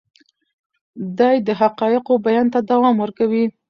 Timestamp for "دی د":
1.17-1.49